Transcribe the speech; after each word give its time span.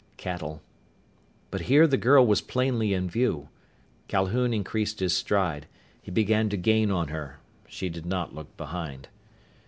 Cattle. 0.17 0.63
But 1.51 1.61
here 1.61 1.85
the 1.85 1.95
girl 1.95 2.25
was 2.25 2.41
plainly 2.41 2.91
in 2.91 3.07
view. 3.07 3.49
Calhoun 4.07 4.51
increased 4.51 4.99
his 4.99 5.15
stride. 5.15 5.67
He 6.01 6.09
began 6.09 6.49
to 6.49 6.57
gain 6.57 6.89
on 6.89 7.09
her. 7.09 7.37
She 7.67 7.87
did 7.87 8.07
not 8.07 8.33
look 8.33 8.57
behind. 8.57 9.09